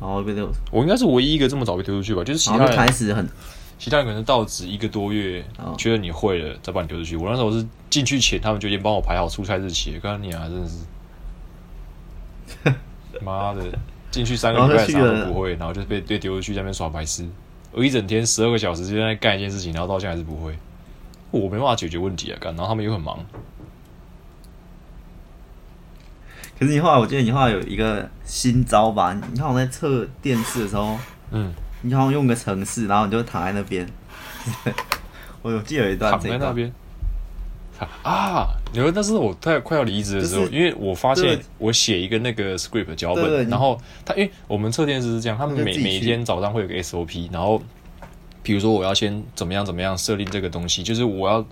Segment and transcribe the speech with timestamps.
[0.00, 2.22] 然后被丢，我应该是唯一一个这么早被丢出去吧？
[2.22, 3.26] 就是其他人开始很，
[3.78, 5.44] 其他人可能到职一个多月，
[5.78, 7.16] 觉得你会了，再把你丢出去。
[7.16, 9.98] 我那时候是进去前，他们就已经帮我排好出差日期。
[10.02, 10.84] 刚刚你啊，真的是，
[13.24, 13.62] 妈的，
[14.10, 17.26] 进去三个礼拜啥都不会，然后就被被丢出去在那边耍白痴。
[17.72, 20.56] 我一整天十二个小时就在干一件事情，然后到现在还是不会，
[21.30, 22.38] 我没办法解决问题啊！
[22.40, 23.18] 干，然后他们又很忙。
[26.58, 29.12] 可是你后来，我记得你后来有一个新招吧？
[29.30, 30.96] 你看我在测电视的时候，
[31.30, 33.86] 嗯，你好像用个程式，然后你就躺在那边。
[35.42, 36.72] 我有记得有一段躺在那边。
[38.02, 47.62] 啊，你说那是我快快要离职的时候，就是、因为我发现我写一个那个 script 脚本，对对对，然后他因为我们测电视是这样，他们每每天早上会有个 SOP，然后
[48.42, 51.44] 比如说我要先怎么样怎么样设定这个东西，就是我要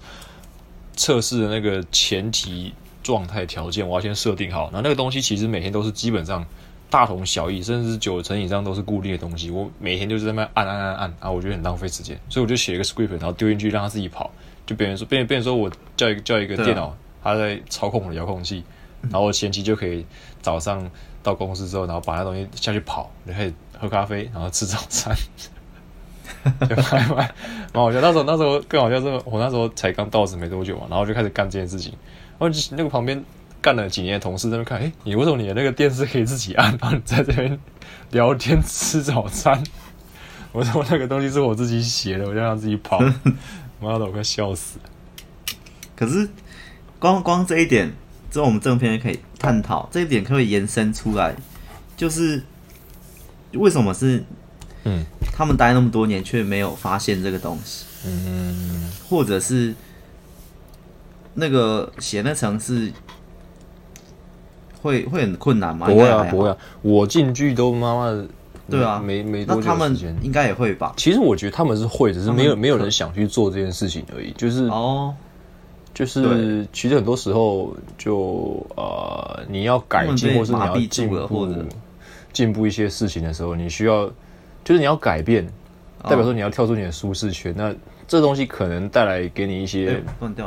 [0.96, 2.72] 测试的那个前提。
[3.04, 6.44] 状态条件我要先设定好，然后那个东西其实每天都是基本上
[6.90, 9.50] 大同小异，甚至是九成以上都是固定的东西。
[9.50, 14.30] 我每天就是在那按按按按啊，我觉得很浪费时间，所以我就写一个 script，然后丢进去让它自己跑。
[14.66, 18.64] 就别人说，别人别人说我叫一个叫一个电脑，它在操控我的遥控器，
[19.02, 20.06] 然后我前期就可以
[20.40, 20.90] 早上
[21.22, 25.14] 到公司之后，然后把那东西下去跑，就可以喝咖啡，然后吃早餐。
[26.68, 27.16] 就还蛮
[27.72, 28.00] 蛮好笑。
[28.00, 31.92] 那时候那时候更好笑是，我那时候才刚到职没多久嘛，然后就开始干这件事情。
[32.44, 33.24] 然后那个旁边
[33.60, 36.76] 干了几年的同事在那边看，哎，你为什么你的那个电视可以自己按？
[36.80, 37.58] 然后你在这边
[38.10, 39.62] 聊天吃早餐？
[40.52, 43.00] 我说那个东西是我自己写的，我就让自己跑。
[43.80, 44.84] 妈的，我快笑死了。
[45.96, 46.28] 可是
[46.98, 47.92] 光光这一点，
[48.30, 51.34] 之后我们正片可以探讨这一点，可以延伸出来，
[51.96, 52.42] 就是
[53.52, 54.22] 为什么是
[54.84, 57.84] 嗯，他们待那么多年却没有发现这个东西？
[58.06, 59.74] 嗯，或者是？
[61.34, 62.92] 那个写那层是
[64.80, 65.86] 会会很困难吗？
[65.86, 68.26] 不会啊，不会啊，我进去都妈妈的，
[68.70, 69.68] 对啊，没没多久时间。
[69.68, 70.92] 那他们应该也会吧？
[70.96, 74.30] 其实我觉得他们是会，只是没有没有人想去做这件事情而已。
[74.32, 75.14] 就是哦，
[75.92, 81.48] 就是其实很多时候就呃，你要改进或是你要进步
[82.32, 84.06] 进步一些事情的时候，你需要
[84.64, 85.46] 就是你要改变，
[86.02, 87.54] 代表说你要跳出你的舒适圈。
[87.56, 87.74] 那
[88.06, 90.02] 这东西可能带来给你一些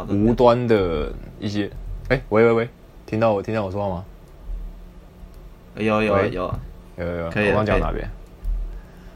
[0.10, 1.66] 无端的一些，
[2.10, 2.70] 哎、欸，喂喂喂，
[3.06, 4.06] 听到我听到我说话吗？
[5.76, 6.54] 有有有有
[6.98, 7.50] 有有，可以。
[7.50, 8.08] 我刚讲哪边？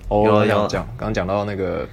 [0.08, 1.88] 哦，刚讲讲刚讲到那个，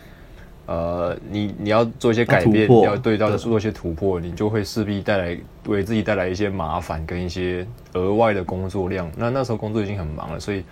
[0.66, 9.10] 呃，你你要做一些改变，要对到做一些突破，你就会势必带来为自己带来一些麻烦跟一些额外的工作量。
[9.16, 10.64] 那那时候工作已经很忙了，所以。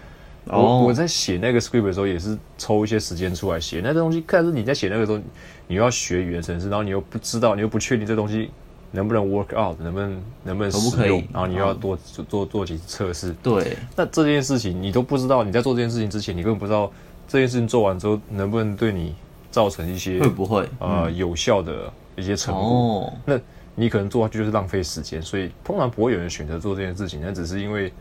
[0.49, 0.87] 我、oh.
[0.87, 4.23] 我在写那个 script 的时候，也是抽一些时间出来写那个东西。
[4.27, 5.19] 但是你在写那个时候，
[5.67, 8.49] 你又要学语言程式，然后你又不知道，你又不确定这东西
[8.93, 13.35] 能不能 work out，能不能能不能使用，然后你又要多做做做几次测试。
[13.43, 16.93] 对，那这件事情你都不知道，你在做这件事情之前，你根本不知道
[17.27, 19.17] 这件事情做完之后能不能对你
[19.51, 22.63] 造成一些会不会呃有效的一些成果。
[22.63, 23.13] Oh.
[23.25, 23.41] 那
[23.75, 27.93] 你可能做下去就是浪费时间，所以通常不会有人选择做这件事情，那只是因为。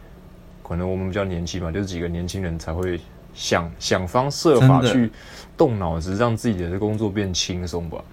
[0.68, 3.00] 可能我们比较年轻嘛，就是几个年轻人才会
[3.36, 5.12] 想想方设法去
[5.56, 8.04] 动脑子，让自己的工作变轻松吧。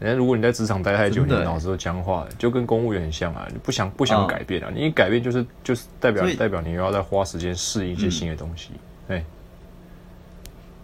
[0.00, 4.70] 人家如果你在职场待太久，你脑子都僵化了，就跟公务员很像啊，你不想不想改变啊？
[4.72, 8.70] 你一改变就是就是代表代表你又要再花时间适应一些新的东西。
[9.08, 9.22] 哎，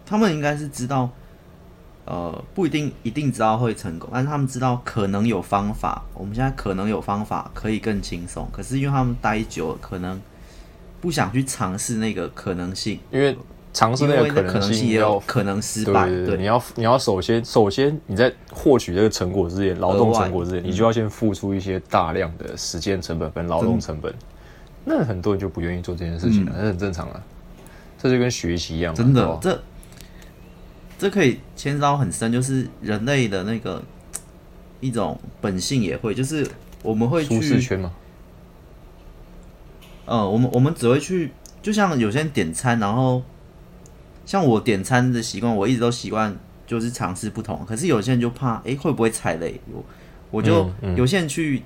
[0.05, 1.09] 他们应该是知道，
[2.05, 6.03] 呃，不一定一定知道会成功，但是他们知道可能有方法。
[6.13, 10.21] 我们现在可能有方法可以更轻松，可是因为他们待久了，可能。
[11.05, 13.37] 不想去尝试那个可能性，因为
[13.71, 16.07] 尝试那个可能性也有可能失败。
[16.07, 24.11] 对，你要你要首先首先你在获取这个成果之前，劳动成果之前，你就要先付出一些大量的时间成本跟劳动成本。
[24.83, 27.21] 那很多人就不愿意做这件事情了，那、嗯、很正常啊。
[27.99, 29.63] 这就跟学习一样，真的，这
[30.97, 33.79] 这可以牵涉很深，就是人类的那个
[34.79, 36.47] 一种本性也会，就是
[36.81, 37.91] 我们会去舒适圈嘛。
[40.05, 43.23] 呃，我们我们只会去，就像有些人点餐，然后
[44.25, 46.35] 像我点餐的习惯，我一直都习惯
[46.67, 47.65] 就是尝试不同。
[47.67, 49.59] 可是有些人就怕，哎，会不会踩雷？
[49.71, 49.83] 我
[50.31, 51.63] 我就、嗯嗯、有些人去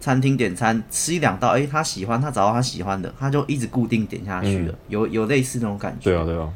[0.00, 4.72] 餐厅点餐，吃一两道，哎，他喜欢，他找到他喜欢的，他就一直固定点下去了。
[4.72, 6.10] 嗯、有有类似那种感觉。
[6.10, 6.48] 对啊，对啊，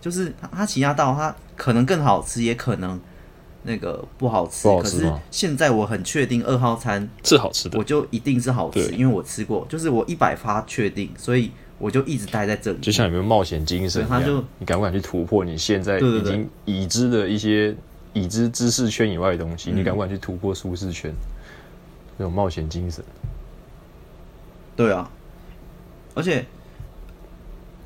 [0.00, 3.00] 就是他他其他道他可能更好吃，也可能。
[3.64, 12.78] 那个不好吃，好吃，可是现在我很确定二号餐是好吃的，我就一定是好吃，因为我吃过，就是我一百发确定，所以我就一直待在这里。
[12.80, 17.74] 就像有没有冒险精神一样，他就你敢不敢去突破你现在已经已知的一些
[18.12, 19.70] 已知知识圈以外的东西？
[19.70, 21.12] 嗯、你敢不敢去突破舒适圈？
[22.18, 23.02] 那种冒险精神。
[24.76, 25.10] 对啊，
[26.14, 26.44] 而且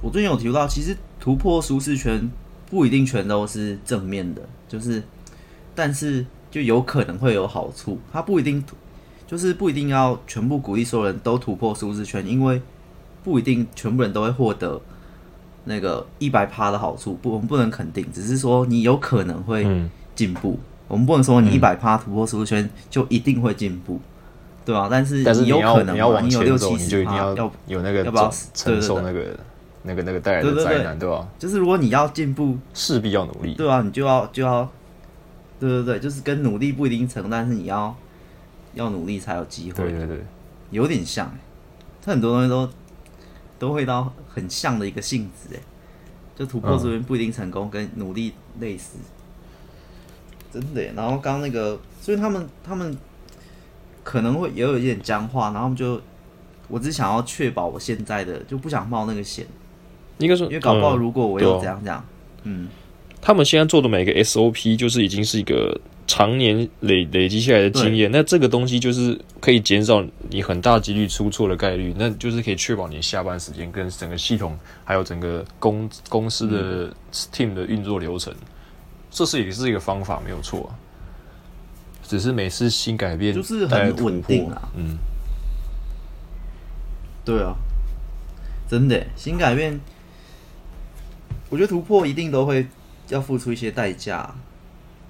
[0.03, 2.31] 我最近有提到，其实突破舒适圈
[2.69, 5.03] 不一定全都是正面的，就是，
[5.77, 8.01] 但是就有可能会有好处。
[8.13, 8.65] 它不一定，
[9.29, 12.61] 就是不一定要全部鼓励所有人都突破舒适圈，因为
[13.23, 14.81] 不一定全部人都会获得
[15.67, 17.15] 那个一百趴的好处。
[17.23, 19.65] 不，我们不能肯定，只是说你有可能会
[20.17, 20.59] 进步。
[20.61, 24.01] 嗯我们不能说你一百趴突破舒适圈就一定会进步，
[24.65, 24.87] 对吧？
[24.89, 27.35] 但是你有可能，你要往前走，你就一定要
[27.67, 29.37] 有那个要不要承受那个
[29.83, 31.27] 那个那个带来的灾难，对吧？
[31.41, 34.71] 就是如果你要进步，势必要努力，对啊，你就要就要，
[35.59, 37.97] 对对对，就是跟努力不一定成，但是你要
[38.75, 40.25] 要努力才有机会，对对对，
[40.71, 41.33] 有点像，
[42.03, 42.71] 它很多东西都
[43.59, 45.61] 都会到很像的一个性质，哎，
[46.35, 48.99] 就突破这边不一定成功，跟努力类似。
[50.53, 52.97] 真的，然后刚那个，所以他们他们
[54.03, 56.01] 可能会也有一点僵化，然后就，
[56.69, 59.47] 我只想要确保我现在的，就不想冒那个险。
[60.19, 62.03] 应该说，因为搞不好如果我有这样这样，
[62.45, 62.69] 嗯，嗯，
[63.27, 70.01] 他们现在做的每个 SOP 就是已经是一个常年累累积下来的经验，那这个东西就是可以减少
[70.31, 76.95] 你很大几率出错的概率，那就是可以确保你下班时间跟整个系统还有整个公公司的
[77.33, 78.33] team 的运作流程。
[79.11, 80.73] 这是也是一个方法，没有错，
[82.05, 84.69] 只是每次新改变就是很稳定啊。
[84.77, 84.97] 嗯，
[87.25, 87.57] 对啊，
[88.71, 89.81] 真的新改变，
[91.51, 92.65] 我觉得突破一定都会
[93.09, 94.35] 要付出一些代价，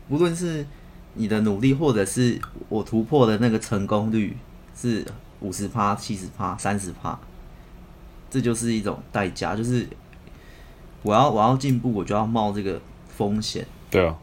[0.08, 0.66] 无论是
[1.14, 4.36] 你的努力，或者是我突破的那个成功率
[4.78, 5.06] 是
[5.40, 7.18] 五十趴、七十趴、三十趴，
[8.28, 9.88] 这就是一种代价，就是
[11.02, 13.66] 我要我要进步，我就要冒这个风险。
[13.90, 14.16] 对啊，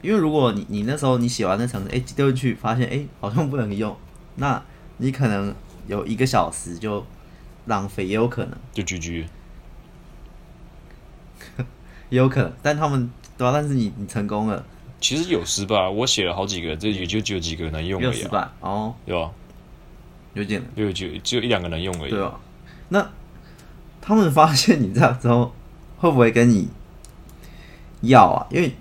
[0.00, 3.94] 因为如果你你那时候你写完那程式，哎丢进去发现哎好像不能用，
[4.36, 4.62] 那
[4.98, 5.54] 你可能
[5.86, 7.04] 有一个小时就
[7.66, 8.56] 浪费，也有可能。
[8.72, 9.26] 就 GG，
[12.10, 12.52] 也有可能。
[12.62, 14.64] 但他们对啊，但是你你成功了，
[15.00, 18.08] 其实有失败，我写了好几个，这也就只有几个能用而已，啊。
[18.08, 19.30] 有失败哦，对吧？
[20.34, 22.10] 有点，有就只有一两个能用而已。
[22.10, 22.38] 对啊，
[22.88, 23.08] 那
[24.00, 25.52] 他们发现你这样之后，
[25.98, 26.68] 会不会跟你？
[28.00, 28.72] 要啊，因为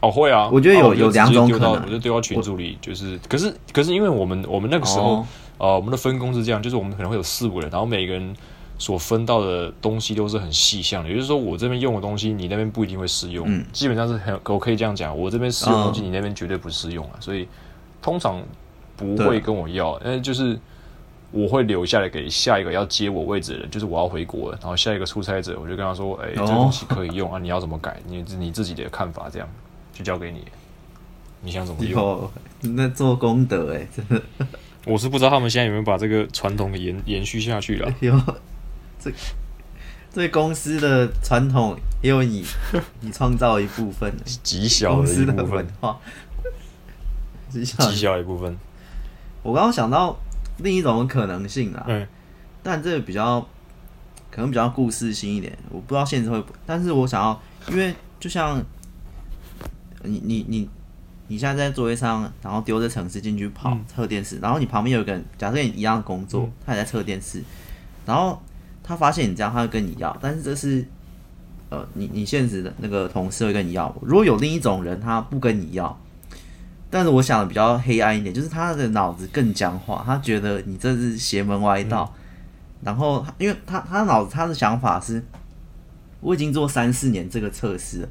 [0.00, 5.24] 哦会啊，我觉得有有两种可能，我就丢到群组里，就是可是可是因为我们我们那个时候，
[5.56, 8.34] 呃，我们的分工是这样，就是我们可能会有四五人，然后每个人
[8.80, 17.46] 所分到的东西都是很细项的，也就是说我这边用的东西，你那边不一定会适用，嗯，基本上是很我可以这样讲，我这边适用的东西，你那边绝对不适用啊，所以
[18.02, 18.42] 通常
[18.96, 20.58] 不会跟我要，因为就是。
[21.32, 24.58] 我会留下来给下一个要接我位置的人，就是我要回国了。
[24.60, 28.02] 然后下一个出差者，我就跟他说：“哎、欸，这个东西可以用啊，你要怎么改？
[28.04, 29.48] 你你自己的看法，这样
[29.92, 30.44] 就交给你。
[31.40, 32.28] 你想怎么用？
[32.62, 34.20] 你在做功德哎，真的。
[34.84, 37.94] 我是不知道他们现在有没有把这个传统延延续下去了。
[38.00, 38.12] 有，
[39.00, 39.10] 这
[40.12, 42.44] 这公司的传统也有你
[43.00, 45.66] 你创造一部分，极小的一部分，
[47.48, 48.18] 极小。
[48.18, 48.56] 一部分。
[49.42, 50.16] 我刚刚想到。
[50.62, 52.06] 另一种可能性啊，嗯，
[52.62, 53.40] 但这个比较
[54.30, 58.62] 可能比较故事性一点，我不知道现实会，但是我想要，因为就像
[60.02, 60.68] 你你你
[61.28, 67.42] 你现在在座位上，然后丢着城市进去跑测电视，然后你旁边有个人，假设你一样的工作，他也在测电视，
[68.04, 68.42] 然后
[68.90, 70.84] 他发现你这样，他会跟你要，但是这是
[71.68, 75.96] 呃，你你现实的那个同事会跟你要，如果有另一种人，他不跟你要。
[76.90, 82.12] 但是我想的比较黑暗一点，就是他的脑子更僵化，他觉得你这是邪门歪道。
[82.16, 82.18] 嗯、
[82.86, 85.22] 然后，因为他他脑子他的想法是，
[86.20, 88.08] 我已经做三四年这个测试了，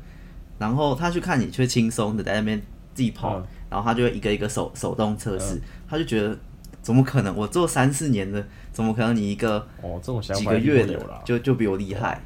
[0.59, 2.57] 然后他去看你却轻松的在那边
[2.93, 6.39] 自己跑，嗯、然后他就会一个一个手手动测试，嗯、他就觉得
[6.81, 7.35] 怎么可能？
[7.35, 12.21] 我做三四年的，怎么可能你一个哦这种想法几个月的就就比我厉害？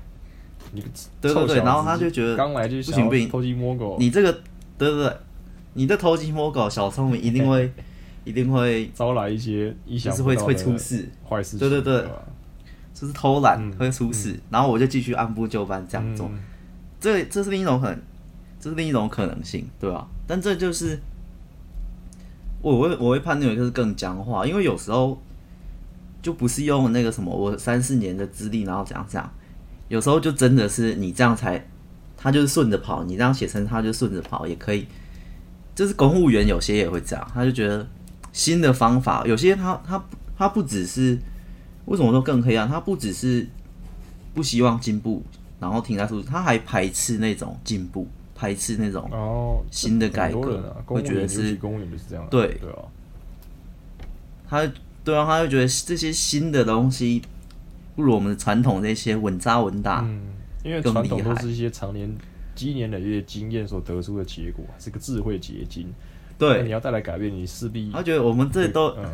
[0.72, 0.82] 你
[1.22, 4.32] 对对对，然后他就觉得刚来就不行不行，偷鸡摸狗，你这个
[4.78, 5.18] 对对对。
[5.76, 7.74] 你的偷鸡摸狗、小聪明 一定会，
[8.26, 11.58] 一定会招来一些意想不到的会会出事坏事。
[11.58, 12.06] 对对对，
[12.94, 16.30] 就是偷懒会出事，然后我就继续按部就班这样做。
[17.00, 18.00] 这这是另一种很，
[18.60, 20.08] 这是另一种可能性，对吧？
[20.28, 21.00] 但这就是
[22.62, 25.20] 我会我会判断为就是更僵化，因为有时候
[26.24, 29.32] 就不是用那个什么我三四年的资历，然后怎样怎样，
[29.90, 31.64] 有时候就真的是你这样才，
[32.18, 34.88] 他就是顺着跑，你这样写成他就顺着跑也可以。
[35.76, 37.86] 就是公务员有些也会这样，他就觉得
[38.32, 40.04] 新的方法，有些他他
[40.38, 41.18] 他不只是
[41.86, 42.70] 为什么说更黑暗？
[42.70, 43.46] 他不只是
[44.34, 45.24] 不希望进步，
[45.60, 52.80] 然后停在数字，他还排斥那种进步，排斥那种哦新的改革，会觉得是公务员就是这样，对对啊，
[54.48, 54.72] 他
[55.04, 57.22] 对啊，他就觉得这些新的东西
[57.96, 60.02] 不如我们的传统那些稳扎稳打。
[60.02, 60.22] 嗯，
[60.64, 62.10] 因为传统都是一些常年
[62.56, 65.94] 积年累月经验所得出的结果，是个智慧结晶。
[66.38, 69.06] 对，你要带来改变，你势必他觉得我们这都、嗯、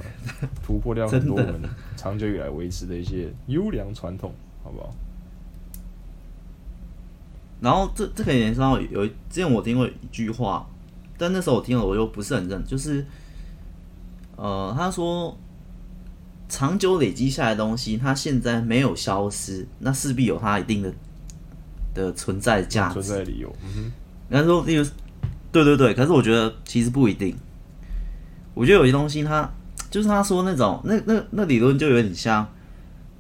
[0.64, 1.62] 突破掉很多我们
[1.98, 4.90] 长久以来维持的一些优良传统，好不好？
[7.62, 10.66] 然后这这可以联想到有之前我听过一句话，
[11.18, 13.06] 但那时候我听了我又不是很认，就是
[14.38, 15.38] 呃他说
[16.50, 20.92] 长久累积下来的东西，它现在没有消失，那势必有它一定的
[21.94, 23.56] 的存在价值、存在理由。
[23.64, 23.92] 嗯哼，
[24.28, 24.86] 然后说例如。
[25.52, 27.36] 对对对，可是我觉得其实不一定。
[28.54, 29.52] 我觉得有些东西它，他
[29.90, 32.48] 就是他说那种那那那理论就有点像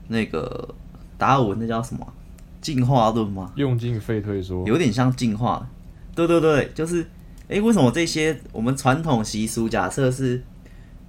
[0.09, 0.75] 那个
[1.17, 2.13] 达尔文那叫什么
[2.61, 3.51] 进化论吗？
[3.55, 5.67] 用进废退说，有点像进化。
[6.13, 7.03] 对对对，就是
[7.47, 10.43] 哎，为什么这些我们传统习俗，假设是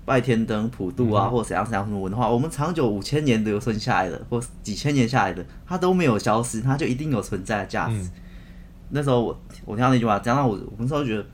[0.04, 7.94] 拜天灯、普渡啊，嗯、或者怎样怎样什么文化，我们长久五千年留存下来的，或几千年下来的，它都没有消失，它就一定有存在的价值。
[7.94, 8.10] 嗯
[8.92, 11.24] 那时候我我听到那句话，讲到我我那时候觉得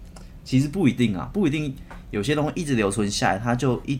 [0.45, 1.75] 其实不一定啊，不一定
[2.11, 3.99] 有些东西一直留存下来，它就一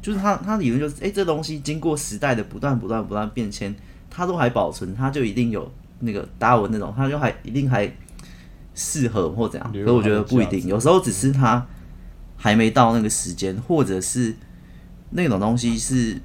[0.00, 3.74] 就是它它理论就是哎、欸，这东西经过时代的不断不断不断变迁，
[4.08, 7.86] 它都还保存，它就一定有那个达尔文那种，它就还一定还
[8.74, 9.70] 适合或怎样。
[9.74, 11.66] 所以我觉得不一定，有时候只是它
[12.40, 14.34] 还没到那个时间，或者是
[15.10, 16.18] 那种东西是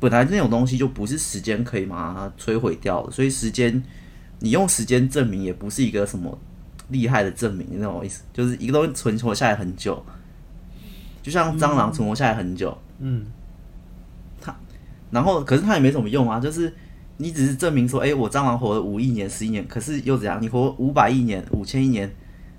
[0.00, 3.82] 本来那种东西就不是时间可以把它摧毁掉的，所以时间。
[4.40, 6.38] 你用时间证明也不是一个什么
[6.90, 10.00] 厉害的证明，那种意思，就是一个东西存活下来很久，
[11.20, 13.26] 就像蟑螂存活下来很久，嗯，
[14.40, 14.56] 它，
[15.10, 16.72] 然后可是它也没什么用啊，就是
[17.16, 20.40] 你只是证明说，哎、我蟑螂活了五亿年、十亿年，可是又怎样？
[20.40, 22.08] 你活五百亿年、五千亿年，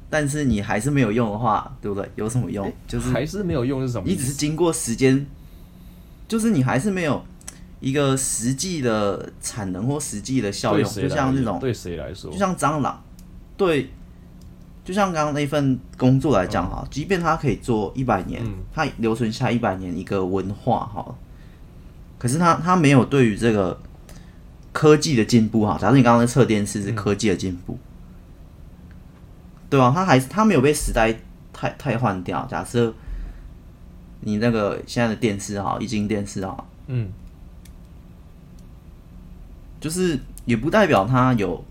[0.10, 2.10] 但是你还是没有用的话，对不对？
[2.16, 2.72] 有什么用？
[2.88, 4.04] 就是还是没有用是什么？
[4.08, 5.26] 你只是经过时间，
[6.28, 7.24] 就是你还是没有。
[7.82, 13.02] 一个实际的产能或实际的效用，就像那种对谁来说，就像蟑螂，
[13.56, 13.90] 对，
[14.84, 21.16] 就像刚刚那份工作来讲哈，即便它可以做一百年，它留存下一百年一个文化哈，
[22.18, 23.80] 可是它它没有对于这个
[24.74, 27.80] 科技的进步哈，假如你刚刚的测电视是科技的进步，
[29.70, 31.14] 对啊，他还是他没有被时代
[31.54, 32.46] 太太换掉。
[32.50, 32.94] 假设
[34.22, 37.12] 你那个现在的电视哈，液晶电视哈，嗯。
[39.80, 41.64] 就是也不代表它有，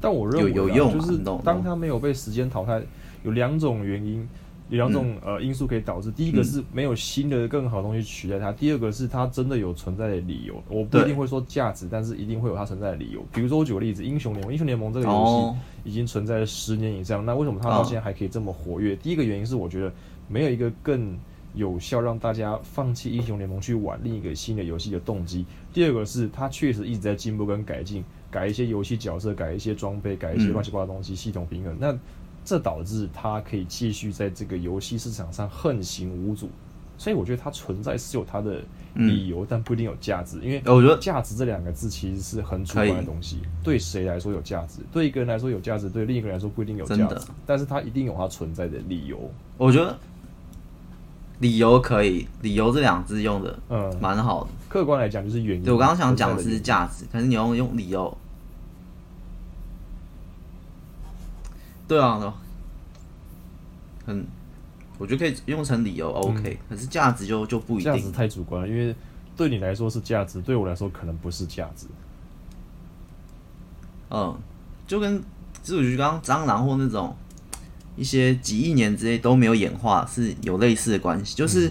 [0.00, 2.82] 但我认为有有用，就是当它没有被时间淘汰，
[3.22, 4.28] 有两种原因，
[4.68, 6.10] 有两种呃因素可以导致。
[6.10, 10.62] 第一个是没有新的更好的东西取代它，第二个是它真的有存在的理由。
[10.68, 13.24] 我不一定会说价值，但是一定会有它存在的理由。
[13.32, 15.54] 比如说我举个例子，英雄联盟，英雄联盟这个游
[15.84, 18.96] 戏已经存在了十年以上，那为什么它到现在还可以这么活跃？
[18.96, 19.92] 第一个原因是我觉得
[20.28, 21.16] 没有一个更。
[21.56, 25.46] 有效让大家放弃英雄联盟去玩另一个新的游戏的动机。
[25.72, 31.76] 第二个是它确实一直在进步跟改进，改一些游戏角色，改一些装备，改一些乱七八糟的东西，系统平衡。
[31.78, 31.96] 那
[32.44, 36.50] 这导致它可以继续在这个游戏市场上横行无阻。
[36.96, 38.62] 所以我觉得它存在是有它的
[38.94, 40.38] 理由，但不一定有价值。
[40.40, 43.40] 因为我觉得价值这两个字其实是很主观的东西。
[43.64, 44.80] 对谁来说有价值？
[44.92, 47.26] 对一个人来说有价值，对另一个人来说不一定有价值。
[47.44, 49.18] 但是它一定有它存在的理由。
[49.58, 49.96] 我觉得。
[51.40, 54.50] 理由可以，理由这两字用的嗯蛮好的。
[54.68, 55.64] 客观来讲就是原因。
[55.64, 58.16] 对，我刚刚想讲的是价值，可是你要用理由。
[61.86, 62.34] 对啊，
[64.06, 64.26] 很，
[64.98, 67.92] 我觉得可以用成理由 OK，可是价值就就不一定。
[67.92, 68.94] 价值太主观了，因为
[69.36, 71.86] 对你来说是价值，对我来说可能不是价值。
[74.10, 74.36] 嗯，
[74.86, 75.22] 就跟
[75.62, 77.14] 其实我觉得刚刚蟑螂或那种。
[77.96, 81.36] 一些几亿年之内都没有演化，是有类似的关系。
[81.36, 81.70] 就是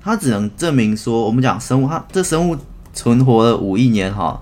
[0.00, 2.56] 它只能证明说，我们讲生物，它这生物
[2.92, 4.40] 存活了五亿年哈。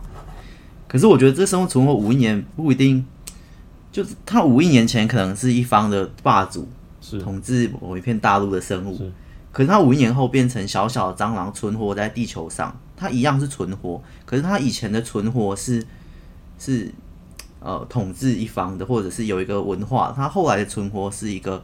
[0.86, 3.02] 可是我觉得这生物存活五亿年不一定，
[3.92, 6.66] 就是它五亿年前可能是一方的霸主，
[7.00, 9.12] 是统治某一片大陆的生物。
[9.52, 14.02] 可是它五亿年后变成小小的蟑螂，存活在地球上，它一样是存活。
[14.24, 15.86] 可是它以前的存活是
[16.58, 16.90] 是。
[17.64, 21.62] 呃，统治一方的，或者是有一个文化，它后来的存活是一个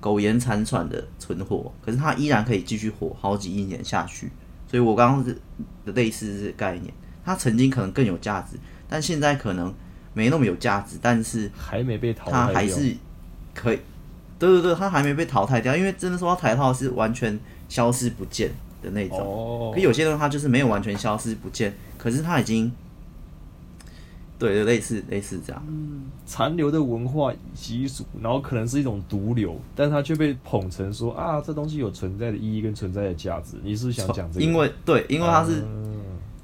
[0.00, 4.32] 苟延残喘的存活，可是它依然可以继续活好几亿年下去。
[4.66, 5.40] 所以我刚刚是
[5.84, 6.92] 的类似是概念，
[7.24, 8.56] 它曾经可能更有价值，
[8.88, 9.72] 但现在可能
[10.12, 12.94] 没那么有价值，但是还没被淘汰，它还是
[13.54, 13.78] 可以。
[14.38, 17.38] 对对对，它还没被淘汰掉，因为真的说他台套是完全
[17.68, 18.50] 消失不见
[18.82, 19.18] 的那种。
[19.18, 19.72] 哦。
[19.74, 22.72] 可有些东西它就是没有完全消失不见，可是他已经。
[24.38, 25.62] 对，类似类似这样。
[25.68, 33.58] 嗯，残留的文化习俗，然后可能是一种毒瘤，但它却被捧成说啊，这东西有存在的意义跟存在的价值。
[33.62, 34.46] 你是想讲这个？
[34.46, 35.62] 因为对，因为它是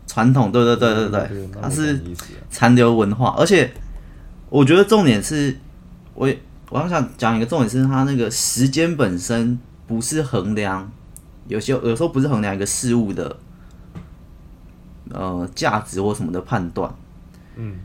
[0.06, 2.00] 传统，对对对对对，对，它是
[2.48, 3.72] 残留文化，而且
[4.48, 5.56] 我觉得重点是，
[6.14, 6.32] 我
[6.70, 10.90] 我要想讲一个重点是，它那个时间本身不是衡量，
[11.48, 13.36] 有些有时候不是衡量一个事物的
[15.10, 16.92] 呃价值或什么的判断。
[17.56, 17.76] 嗯，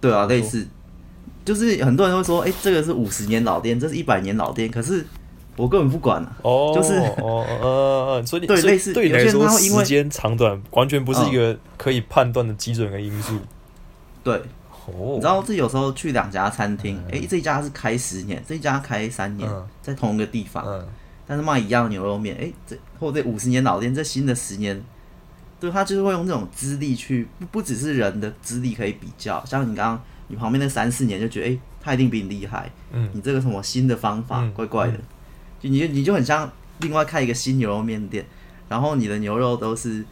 [0.00, 0.66] 对啊，类似，
[1.44, 5.06] 就是很多人都会说，哎、欸，这个是五十年老店，这是一百年老店，可是
[5.58, 6.36] 我根本不管啊。
[6.42, 13.34] 哦，就是哦呃，所以对类似对你来说，时间长短完全不是一个可以判断的基准的因素。
[13.34, 13.48] 嗯、
[14.24, 14.34] 对，
[14.86, 17.20] 哦，你知道这有时候去两家餐厅，哎、嗯。
[17.20, 20.86] 欸，这一家是开十年，这一家开三年，嗯、在同一个地方，嗯、
[21.26, 24.82] 但是卖一样牛肉面，哎、欸，这或者这五十年老店，这新的十年。
[25.60, 34.94] 对，他就是会用这种资历去，不不只是人的资历可以比较，像你刚刚你旁边那三四年就觉得，哎，他一定比你厉害，嗯，你这个什么新的方法，嗯、怪怪的，
[35.62, 36.50] 你你就很像
[36.80, 38.24] 另外开一个新牛肉面店，
[38.68, 40.04] 然后你的牛肉都是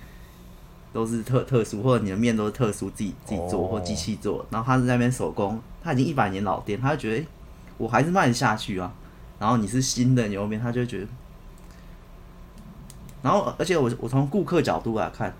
[0.92, 7.26] 都是特特殊，或者你的面都是特殊自己自己做或机器做，然后他是在那边手工，他已经一百年老店，他就觉得，哎，
[7.78, 8.92] 我还是卖得下去啊，
[9.38, 11.06] 然后你是新的牛肉面，他就会觉得。
[13.22, 15.34] 然后，而且我我从顾客角度来看，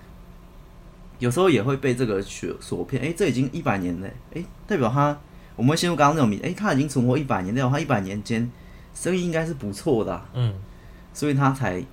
[1.19, 3.01] 有时候也会被这个所所骗。
[3.01, 5.17] 哎，这已经一百年了，哎，代表他，
[5.55, 8.51] 我们会陷入刚刚那种迷，哎，他已经存活一百年，代表他一百年间
[8.97, 10.53] 生意应该是不错的，啊，嗯，
[11.13, 11.85] 所以他才。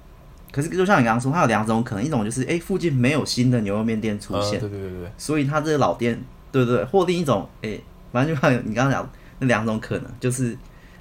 [0.52, 7.78] 可是就像你刚刚说，他有两种可能，一种就是哎，附近没有新的牛肉面店出现，对对对对，所以他这个老店，对对对，或另一种，哎，
[8.12, 10.58] 反正就像你刚刚讲那两种可能，就是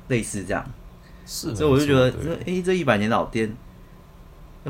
[0.08, 0.64] 类似这样，
[1.24, 3.54] 是，所以我就觉得这，哎，这一百年老店。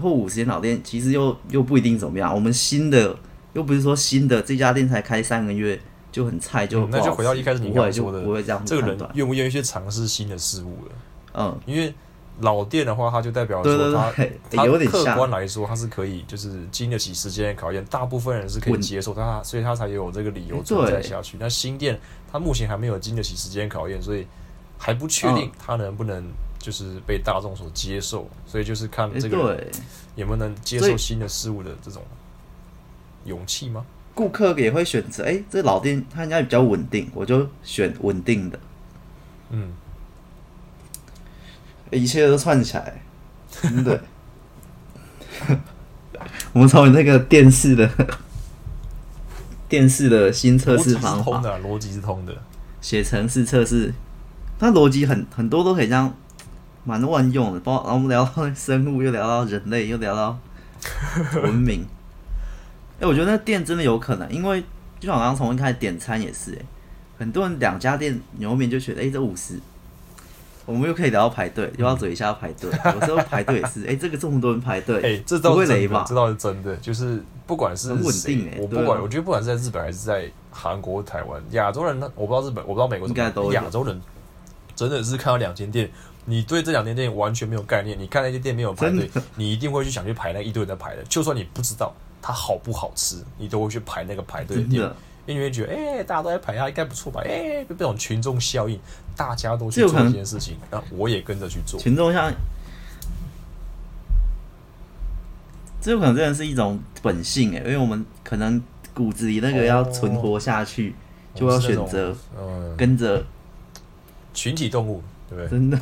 [0.00, 2.34] 或五十年老店，其实又又不一定怎么样。
[2.34, 3.14] 我们新的
[3.52, 5.78] 又不是说新的这家店才开三个月
[6.10, 8.62] 就很菜，就、嗯、那就回到一开始你刚才说的，不会这样。
[8.64, 10.92] 这个人愿不愿意去尝试新的事物了？
[11.34, 11.92] 嗯，因为
[12.40, 14.12] 老店的话，它就代表说它
[14.50, 21.36] 它客观来说，它是可以就是经得起时间的考验，大部分人是可以接受它，所以它才有这个理由存在下去。
[21.38, 21.98] 那新店
[22.30, 24.26] 它目前还没有经得起时间考验，所以
[24.78, 26.24] 还不确定它能不能。
[26.62, 29.60] 就是被大众所接受，所以就是看这个
[30.14, 32.00] 有没有能接受新的事物的这种
[33.24, 33.84] 勇气吗？
[34.14, 38.56] 顾客也会选择，哎、欸，这老店它应该比较稳定，我就选稳定的。
[39.50, 39.72] 嗯，
[41.92, 43.02] 一切都串起来，
[43.50, 44.02] 真 的。
[46.52, 47.88] 我们从那个电视的
[49.68, 52.36] 电视的新测试方法，逻辑是通的，
[52.80, 53.94] 写程式测试，
[54.58, 56.12] 它逻辑很很多都可以这样。
[56.84, 60.36] 蛮万用的，包然后我们聊到生物，又聊到人类，又聊到
[61.44, 61.86] 文明。
[62.98, 64.60] 哎、欸，我觉得那店真的有可能，因为
[64.98, 66.64] 就像我刚刚从一开始点餐也是、欸，哎，
[67.20, 69.60] 很多人两家店牛肉面就觉得，哎、欸，这五十，
[70.64, 84.00] 我们又可以聊到排队，又要嘴一下要排队， 有时候排队也是，哎、欸，这个这么多人排队，哎、欸，这倒是真的，这倒是真的，就是不管是很稳定、欸，我不管，我觉得不管是在日本还是在韩国、台湾、亚洲人，我不知道日本，我不知道美国，应该都亚洲人
[84.74, 85.90] 真的是看到两间店。
[86.24, 91.02] 你对这两间店完全没有概念，你看那些店没有排队， 你一定会去想去排那一堆人在排的。
[91.08, 94.88] 就算你不知道它好不好吃，你都会去排那个排队的店，
[95.26, 97.20] 因为你会觉得，哎、欸，大家都在排，他应该不错吧？
[97.24, 98.78] 哎、欸，这种群众效应，
[99.16, 101.78] 大家都去做这件事情，那我也跟着去做。
[101.78, 102.36] 群众效应，
[105.80, 110.94] 这有可能真的是一种本性哎，因为我们可能骨子里那个要存活下去，
[111.34, 112.16] 哦、就要选择
[112.76, 113.24] 跟着
[114.34, 115.02] 群体动物。
[115.30, 115.78] 对不对真的，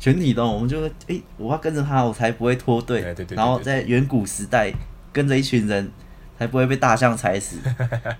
[0.00, 3.14] 群体动，我们就会哎、欸，我要跟着他，我才不会脱队。
[3.28, 4.72] 然后在远古时代，
[5.12, 5.88] 跟着一群人，
[6.38, 7.56] 才不会被大象踩死。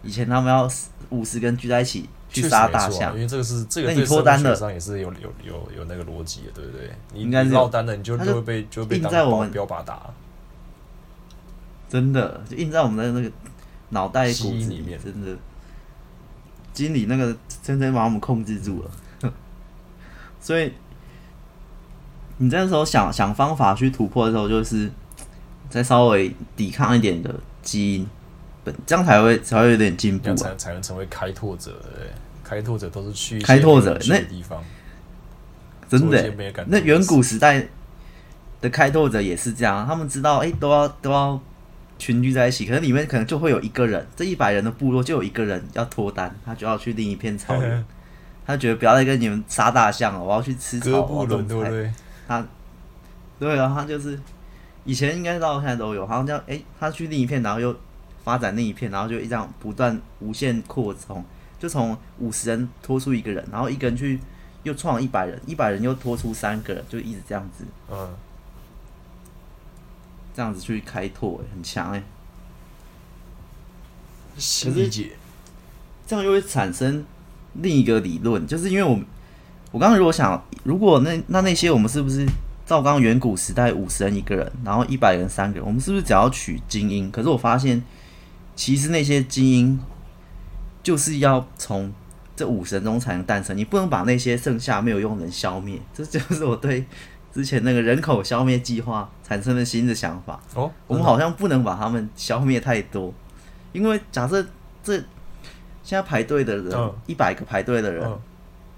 [0.03, 0.69] 以前他们要
[1.11, 3.89] 五十个人聚在一起 去杀大象，因为这个是这个。
[3.89, 6.91] 那你脱单的，上也是有有有有那个逻辑的，对不对？
[7.13, 9.11] 你应该是落单的，你就就会被就会被当
[9.51, 10.03] 标靶打。
[11.89, 13.33] 真的，就印在我们的那个
[13.91, 15.37] 脑袋骨子里面，真的。
[16.73, 18.91] 经理那个真正把我们控制住了。
[20.39, 20.71] 所以，
[22.37, 24.91] 你这时候想想方法去突破的时候，就是
[25.71, 27.35] 再稍微抵抗一点的
[27.67, 28.07] 基因，
[28.87, 31.73] 这样才会才会有点进步，才才能成为开拓者。
[31.95, 32.07] 对，
[32.45, 34.63] 开拓者都是去开拓者那地方，
[35.89, 36.33] 真的。
[36.69, 37.67] 那远古时代
[38.61, 41.39] 的开拓者也是这样，他们知道，哎、欸，都要都要
[41.99, 47.85] 群居在一起，可能里面可能就会有一个人，这一百人的部落就有一个人要脱单，他就要去另一片草原。
[48.47, 51.93] 他觉得不要再跟你们杀大象了，我要去吃草，我要种菜。
[52.29, 52.47] 他，
[53.41, 54.17] 对啊，他就是
[54.87, 57.77] 以前应该到现在都有，好像这样，哎，他去另一片，然后又
[58.23, 61.25] 发展另一片，然后就一这样不断无限扩充，
[61.59, 64.21] 就从五十人拖出一个人，然后一个人去
[64.63, 68.15] 又创一百人，一百人又拖出三个人，就一直这样子，嗯，
[70.35, 72.03] 这样子去开拓，很强哎。
[74.37, 74.89] 可是
[76.07, 77.05] 这样又会产生
[77.55, 79.05] 另一个理论，就是因为我们
[79.73, 82.25] 我刚刚如果想，如果那那那些我们是不是？
[82.67, 87.09] 照刚刚远古时代五十人一个人，然后一百人三个人，我们是不是只要取精英？
[87.13, 87.81] 可是我发现，
[88.57, 89.81] 其实那些精英
[90.83, 91.93] 就是要从
[92.35, 95.81] 这五十人中才能诞生，你不能把那些剩下没有用的人消灭。
[95.95, 96.85] 这就是我对
[97.33, 100.41] 之前那个人口消灭计划产生的新的想法。
[100.55, 103.15] 哦，我们好像不能把他们消灭太多，
[103.73, 104.45] 因为假设
[104.83, 104.97] 这
[105.85, 108.11] 现在排队的人一百个排队的人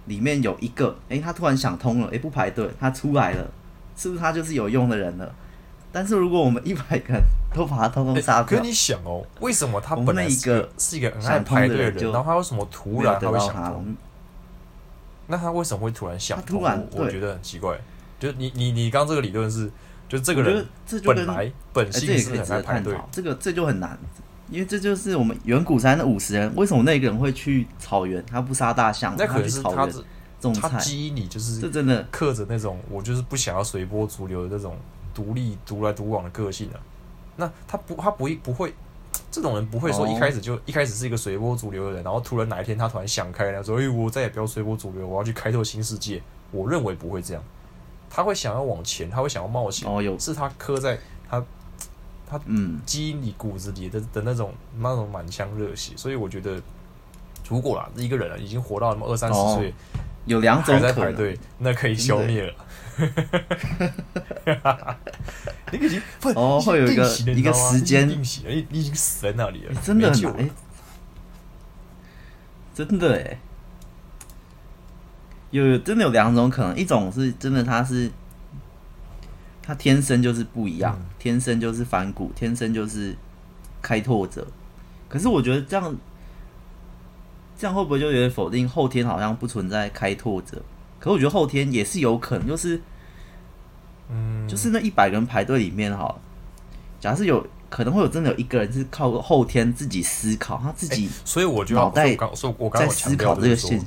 [0.04, 3.50] 里面有一个，诶，他突然想通了，诶，不排队，他出来了。
[3.98, 5.34] 是不是他就是有用的人了？
[5.90, 7.22] 但是如果我们一百个人
[7.54, 13.96] 都把他通通杀掉，可是你想哦，为什么他本来一个是一个很爱排队的人，然后他为什么突然他会想通？
[15.26, 16.62] 那他为什么会突然想通？
[16.92, 17.76] 我觉得很奇怪。
[18.20, 19.70] 就你你你刚刚这个理论是，
[20.08, 20.64] 就这个人
[21.04, 23.98] 本来本性是很爱排队，这个这就很难，
[24.50, 28.24] 因为这就是我们远古山的五十人，为什么那个人会去草原？
[28.26, 29.88] 他不杀大象，那可能是他。
[30.40, 34.76] 种他基因里就是这真的刻着那种我就是不想要随波逐流的这种
[35.12, 36.80] 独立独来独往的个性啊。
[37.36, 38.74] 那他不他不会不会
[39.30, 46.22] 这种人不会说一开始就一开始是一个随波逐流的人，然后突然哪一天他突然想开了，说哎我再也不要随波逐流，我要去开拓新世界。
[46.50, 47.42] 我认为不会这样，
[48.08, 49.88] 他会想要往前，他会想要冒险。
[49.88, 50.98] 哦，有是他刻在
[51.28, 51.44] 他
[52.26, 55.92] 他嗯基因里骨子里的的那种那种满腔热血。
[55.96, 56.60] 所以我觉得
[57.48, 59.74] 如果啦一个人啊已经活到什么二三十岁。
[60.26, 62.52] 有两种可能，对，那可以消灭了。
[65.70, 66.02] 你 已经
[66.34, 67.04] 哦，会有一个
[67.34, 68.16] 一个时间，你
[68.70, 70.50] 你已经死在那里了，真的哎，
[72.74, 73.38] 真的哎，
[75.50, 78.10] 有真的有两种可能，一种是真的，他是
[79.62, 83.16] 他天生就是不一样，天生就是反骨，天生就是
[83.80, 84.46] 开拓者。
[85.08, 85.96] 可是我觉得这样。
[87.58, 90.62] 这样会不会就有点否定后天好像不存在开拓者？
[91.00, 92.80] 可我觉得后天也是有可能，就是，
[94.08, 96.14] 嗯，就是那一百个人排队里面哈，
[97.00, 102.16] 假设有可能会有真的有一个人是靠后天自己思考，他自己，所以我觉得脑袋
[102.74, 103.84] 在思考这个现，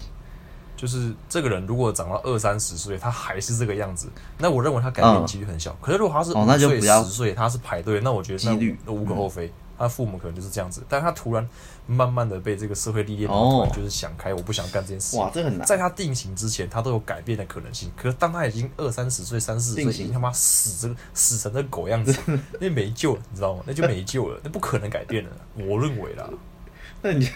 [0.75, 5.75] 就是这个人如果长到二三十岁，他还是这个样子，那我认为他改变几率很小。
[5.81, 9.51] 可是如果他是五岁、十岁，他是排队，那我觉得几率都无可厚非。
[9.82, 11.48] 他父母可能就是这样子，但他突然
[11.88, 13.30] 慢慢的被这个社会历练，
[13.74, 15.17] 就是想开，我不想干这件事。
[15.17, 15.65] 哇，这很难。
[15.65, 17.91] 在他定型之前，他都有改变的可能性。
[17.98, 22.15] 可是当他已经二三十岁、三四十岁，已经他妈死这个死成这狗样子，
[22.62, 23.63] 那没救了，你知道吗？
[23.65, 25.30] 那就没救了，那不可能改变了。
[25.56, 26.30] 我认为啦。
[27.02, 27.28] 那你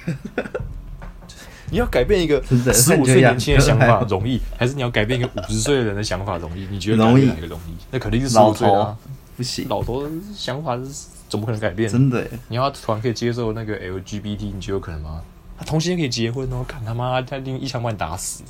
[1.72, 2.40] 你要改变一个
[2.72, 6.68] 十五岁年轻的想法容易，还是你要改变一个五十岁的人的想法容易？
[6.70, 7.76] 你觉得哪个容易？
[7.90, 8.96] 那肯定是十五岁啊，
[9.36, 11.15] 不行，老头想法是。
[11.36, 11.90] 怎么可能改变？
[11.90, 15.22] 真的，你要突然可以接受那个 LGBT，你觉得有可能吗？
[15.58, 18.44] 他同性恋可以结婚哦，看他妈，他一定一枪把你打死。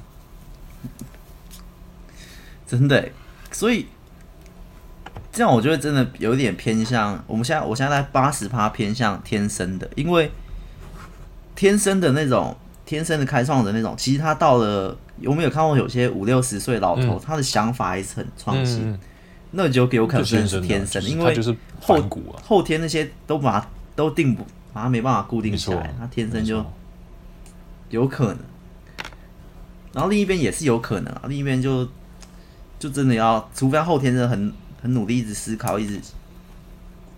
[2.68, 3.10] 真的，
[3.52, 3.88] 所以
[5.32, 7.24] 这样我觉得真的有点偏向。
[7.28, 10.32] 我们现在，我现在在八十趴偏向天生的，因为
[11.56, 18.92] 天生的那种天生的开创的那种，其实他到了，我们有看过有些五六十岁老头，嗯、他的想法还是很创新。
[18.92, 19.00] 嗯
[19.58, 21.34] 那就有可能是天生，因为
[21.80, 21.98] 后
[22.44, 26.64] 后天那些都把它都定不，把它没办法固定下来，他天生就
[27.90, 28.38] 有可能。
[29.94, 31.88] 然后另一边也是有可能啊，另一边就
[32.78, 36.02] 就真的要，除非后天真的很很努力，一直思考，一直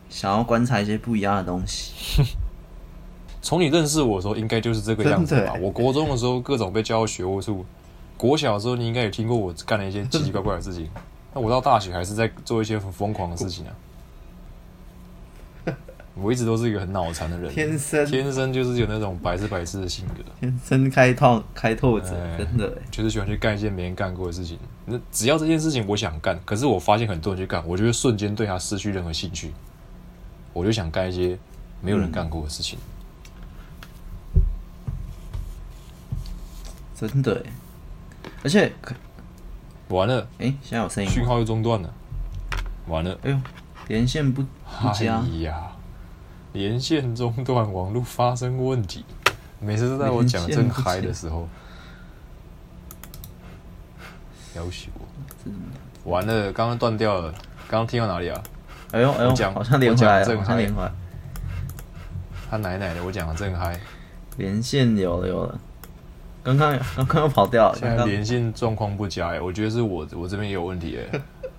[0.09, 2.21] 想要观察一些不一样的东西。
[3.41, 5.55] 从你认识我的时候，应该就是这个样子吧？
[5.59, 7.65] 我国中的时候，各种被教学务处；
[8.15, 10.87] 国小的时候，你应该也听过我干了一些奇奇怪怪的事情。
[11.39, 13.73] 我到大学还是在做一些很疯狂的事情啊！
[16.15, 24.57] 我一直都是一个很脑残的人，天生天生就是有那种白痴白痴的性格，天生开拓开拓者，真的就是喜欢去干一些没人干过的事情。
[24.85, 29.53] 那只要这件事情我想干，可是我发现很多人去干，我就会瞬间对他失去任何兴趣。
[30.53, 31.37] 我就想干一些
[31.81, 32.79] 没有人干过的事情，
[36.95, 37.45] 真的，
[38.43, 38.71] 而且。
[39.89, 41.93] 完了，哎、欸，现在有声音，讯号又中断了。
[42.87, 43.39] 完了，哎呦，
[43.87, 45.19] 连线不不佳。
[45.19, 45.71] 哎呀，
[46.53, 49.05] 连线中断，网络发生问题。
[49.59, 51.47] 每次都在我讲正嗨的时候，
[54.55, 56.11] 要死我。
[56.11, 57.31] 完了，刚刚断掉了。
[57.67, 58.43] 刚刚听到哪里啊？
[58.91, 60.91] 哎呦哎呦，讲好像连回来了，好像连回来。
[62.49, 63.77] 他奶奶的，我讲的正嗨。
[64.37, 65.59] 连线有了有了，
[66.47, 67.77] 刚刚刚刚又跑掉了。
[67.77, 71.19] 现在连线状况不佳哎，我觉得是我我这边也有问题哎。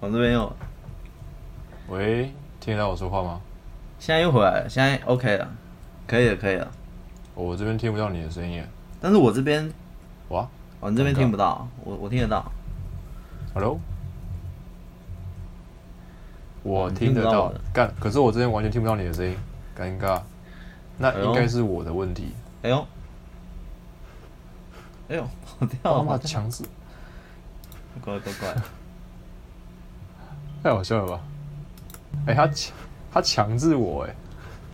[0.00, 0.50] 我这边有。
[1.88, 3.38] 喂，听得到我说话吗？
[3.98, 5.46] 现在又回来了，现在 OK 了，
[6.06, 6.66] 可以了，可以了。
[7.34, 8.64] 我这边听不到你的声音，
[8.98, 9.70] 但是我这边，
[10.30, 10.48] 哇，
[10.80, 12.50] 我这边听不到，我我听得到。
[13.52, 13.78] Hello，
[16.62, 19.36] 我听得到，干，可是我这边完全听不到你的声音，
[19.78, 20.22] 尴尬。
[20.96, 22.32] 那应该是我的问题。
[22.32, 22.86] 哎呦，
[25.08, 26.64] 哎呦，跑掉了，强制，
[28.02, 28.54] 乖乖乖，
[30.62, 31.20] 太好笑了吧？
[32.26, 32.72] 哎，他强，
[33.12, 34.14] 他强制我，哎，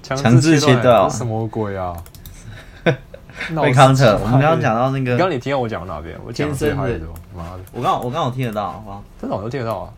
[0.03, 1.97] 强制切断，什么鬼啊？
[3.63, 6.19] 被康特，我们刚刚讲到那个，刚刚你听到我讲到哪边？
[6.25, 7.01] 我讲最嗨的
[7.35, 9.93] 妈的，我刚我刚好听得到，好，真的我都听得到啊，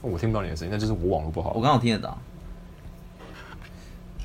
[0.00, 1.52] 我听不到你的声音，那就是我网络不好。
[1.54, 2.16] 我刚好听得到。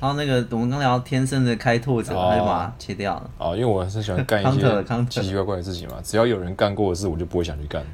[0.00, 3.30] 然后那个我们刚聊天生的开拓者，他就把它切掉了。
[3.38, 7.84] 哦，因为我是喜欢干一些奇奇怪怪的事情嘛，只要有人干过的事，我就不会想去干，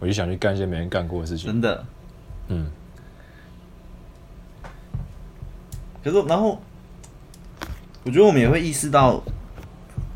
[0.00, 1.46] 我就想去干一些没人干过的事情。
[1.46, 1.84] 真的，
[2.48, 2.70] 嗯。
[6.02, 6.60] 可是，然后
[8.04, 9.22] 我觉得我们也会意识到。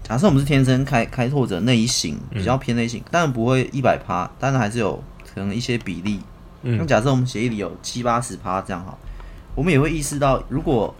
[0.02, 5.02] 假设我们是天生开开拓者那一型，比较偏内型，当然不会一百趴，但是还是有
[5.34, 6.20] 可能一些比例。
[6.62, 8.96] 那、嗯、假设我们协议里有七八十趴这样哈，
[9.56, 10.94] 我们也会意识到，如果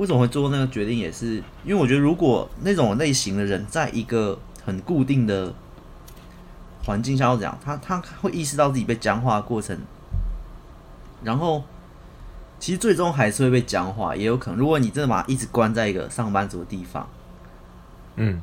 [0.00, 5.52] 为什么会做那个决定，也是因为我觉得，如果那种类型的人在一个很固定的
[6.86, 9.78] 环境下，要怎样，他他会意识到自己被僵化的过程，
[11.22, 11.62] 然后
[12.58, 17.06] 其实最终还是会被僵化，也有可能，如果你真的把他一直关在一个上班族的地方。
[18.16, 18.40] 嗯，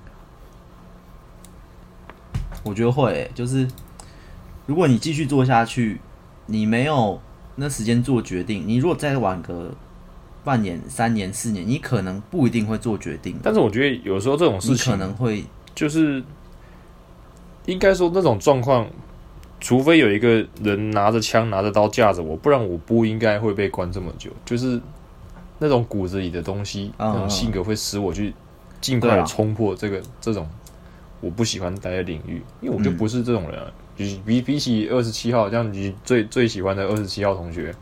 [2.63, 3.67] 我觉得会、欸，就是
[4.67, 5.99] 如果你继续做下去，
[6.45, 7.19] 你没有
[7.55, 9.73] 那时间做决定，你如果再晚个
[10.47, 13.35] 半年、三年、四年，你可能不一定会做决定。
[13.43, 15.43] 但是我觉得有时候这种事情可能会，
[15.75, 16.23] 就是
[17.65, 18.87] 应该说那种状况，
[19.59, 24.31] 除非有一个人拿着枪、拿着刀架着我，不然我不应该会被关这么久。
[24.45, 24.79] 就是
[25.59, 28.33] 那种骨子里的东西，那种性格会使我去。
[28.79, 30.47] 尽快的冲破这个、啊、这种
[31.19, 33.65] 我不喜欢待的领域，因为我就不是这种人、啊。
[33.95, 37.73] 比比比起二十七号，像你最最喜欢的二十七号同学，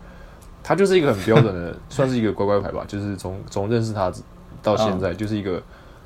[0.68, 2.84] 他就是一个很标准的， 算是一个乖乖牌吧。
[2.88, 4.12] 就是从从认识他
[4.64, 5.62] 到现在，就是一个、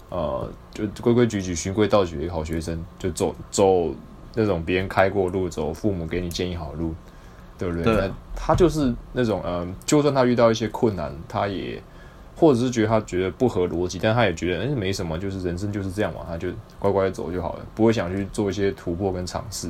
[0.09, 3.95] 哦、呃，就规规矩矩、循规蹈矩的一个好学生，就走走
[4.35, 6.93] 那种别人开过路，走父母给你建议好的路，
[7.57, 7.83] 对不对？
[7.83, 8.11] 对。
[8.35, 11.81] 他就是那种嗯、呃，就算他遇到一些困难，他也。
[12.35, 16.47] 或者是觉得他觉得不合逻辑，但他也觉得哎、欸、没什么，就是人生就是这样嘛，他就
[16.79, 19.69] 乖乖走就好了，不会想去做一些突破跟尝试。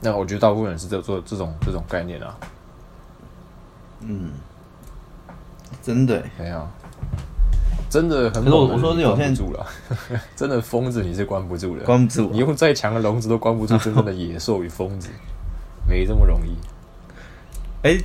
[0.00, 2.34] 那我觉得大部分人是这做这种这种概念啊。
[4.00, 4.30] 嗯，
[5.82, 6.68] 真的，没有，
[7.90, 8.44] 真的很。
[8.44, 9.66] 可是我我说是有限住了，
[10.36, 15.08] 真的疯子你是关不住的，关不住，你用再强的笼子都关不住 真正的野兽与疯子，
[15.88, 16.50] 没这么容易。
[17.82, 18.04] 哎、欸。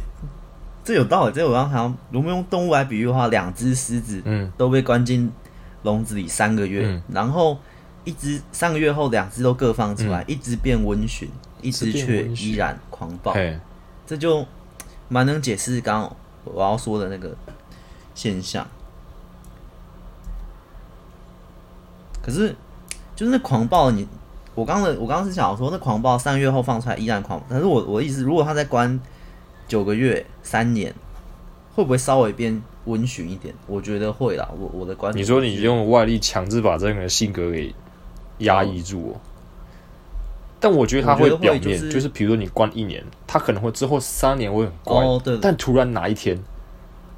[0.85, 5.31] 这有道理，这我刚想，如果用动物来比喻的话，两只狮子，嗯，都被关进
[5.83, 7.57] 笼子里三个月，嗯、然后
[8.03, 11.29] 一只三个月后，两只都各放出来，嗯、一只变温驯，
[11.61, 13.33] 一只却依然狂暴，
[14.05, 14.45] 这就
[15.13, 17.35] 蛮能解释刚刚我要说的那个
[18.15, 18.67] 现象。
[22.21, 22.55] 可是，
[23.15, 24.07] 就是那狂暴你，你
[24.55, 28.99] 我刚刚的我刚刚是想说，那狂暴三个月后放出来依然狂暴，但是我我的意思，如果他在关。
[29.65, 30.93] 九个月、三年，
[31.73, 33.55] 会不会稍微变温驯一点？
[33.65, 34.47] 我觉得会啦。
[34.59, 37.73] 我我的观点，你说你用外力强制把这个人的性格给
[38.39, 39.21] 压抑住，哦，
[40.63, 46.41] 但我觉得他会表面，就是，就是比如说你关一年，他可能会之后三年会很乖，哦，对对，但突然哪一天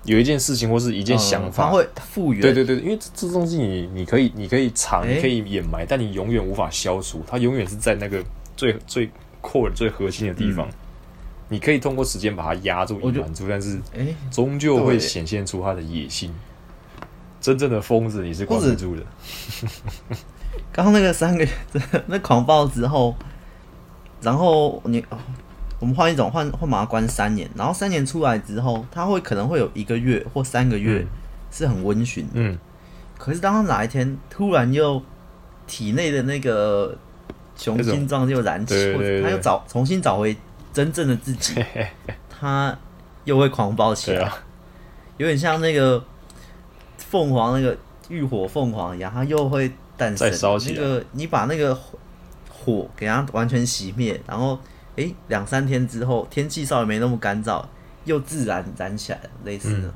[0.03, 2.41] 有一件事情或是一件想法，他会复原。
[2.41, 8.23] 对对对，因为这这东西你你可以你可以藏，欸，你可以掩埋，但你永远无法消除，它永远是在那个
[8.58, 9.08] 最最
[9.43, 10.67] core 最核心的地方。
[10.67, 10.73] 嗯
[11.47, 13.79] 你可以通过时间把它压住、隐瞒住，但是
[14.31, 16.34] 终究会显现出他的野心。
[17.39, 19.03] 真正的疯子你是管不住的。
[20.73, 21.49] 刚刚那个三个月，
[22.08, 23.15] 那狂暴之后，
[24.21, 25.04] 然后你，
[25.80, 31.06] 我们换一种，换换把它关三年，然后三年出来之后，它会可能会有一个月或三个月
[31.51, 32.28] 是很温驯。
[32.34, 32.58] 嗯。
[33.17, 35.01] 可是当他哪一天突然又
[35.67, 36.97] 体内的那个
[37.56, 40.36] 雄心壮志又燃起，或者他又找重新找回。
[40.73, 41.56] 真正的自己，
[42.30, 42.78] 它
[43.23, 44.30] 又会狂暴起来，
[45.15, 46.04] 有点像那个
[46.97, 47.78] 凤凰，那个
[48.10, 50.30] 浴火凤凰一样，它又会诞生。
[50.67, 51.73] 那个你把那个
[52.65, 54.60] 火给它完全熄灭，然后
[54.95, 57.63] 诶，两三天之后，天气稍微没那么干燥，
[58.06, 59.93] 又自然燃起来了，类似的。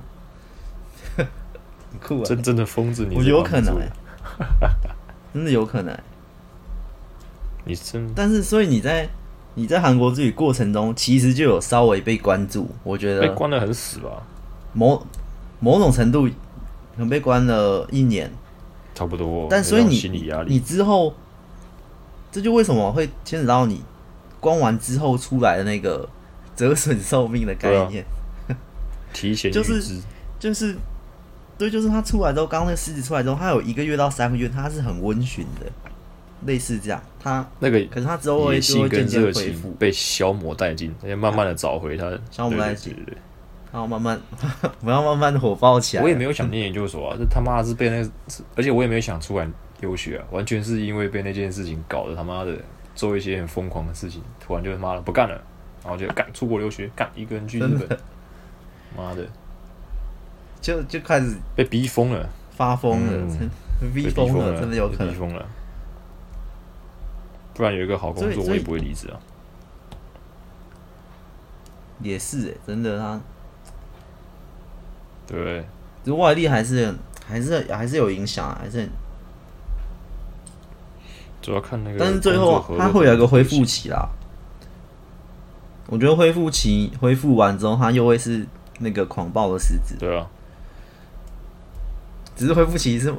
[1.92, 2.24] 很酷啊！
[2.24, 3.90] 真正的疯子，你我有可能、欸，
[5.34, 6.04] 真的有可能、欸。
[7.66, 9.10] 你真，但是所以你在
[9.56, 14.22] 你在韩国之旅过程中，其实就有稍微被关注，我觉得被关的很死吧？
[14.74, 15.04] 某
[15.60, 18.32] 某种程度可能被关了一年，
[18.94, 19.48] 差不多。
[19.50, 21.16] 但所以你心理压力，你之后，
[22.32, 23.84] 这就为什么会牵扯到你
[24.40, 26.08] 关完之后出来的那个
[26.56, 28.04] 折损寿命的概念，
[28.48, 28.56] 啊、
[29.14, 30.02] 提前就是
[30.40, 30.76] 就是
[31.58, 35.66] 对，就是他出来之后，刚刚那个狮子出来之后，他有一个月到三个月，他是很温驯的。
[36.46, 42.10] 类似这样，他那个，可是他之后会就会渐渐恢复，被消磨殆尽，而且慢慢的找回他。
[42.32, 42.96] 消磨殆尽，
[43.74, 44.18] 然后慢慢，
[44.80, 46.04] 不要慢慢的火爆起来。
[46.04, 48.10] 我也没有想念研究所啊，这他妈是被那个，
[48.56, 49.46] 而且我也没有想出来
[49.82, 52.56] 留学啊，完全是因为被那件事情搞得他妈的
[52.96, 55.42] 做一些很疯狂的事情，突然就他妈的不干了，
[55.84, 57.98] 然后就干出国留学，干一个人去日本，
[58.96, 59.26] 妈的，
[60.62, 63.38] 就就开始被逼疯了，发疯了，
[63.94, 65.48] 逼疯了，真的有可能逼疯了。
[67.54, 69.20] 不然有一个好工作，我也不会离职啊。
[72.02, 73.22] 也是哎，真的他，
[75.28, 75.66] 对，
[76.04, 76.96] 这外力还是
[77.28, 78.90] 还是还是有影响，啊还是很
[81.50, 81.98] 主要看那个。
[81.98, 84.08] 但是最后它会有一个恢复期啦。
[85.88, 88.46] 我觉得恢复期恢复完之后，它又会是
[88.78, 89.96] 那个狂暴的狮子。
[89.98, 90.28] 对啊，
[92.36, 93.12] 只是恢复期是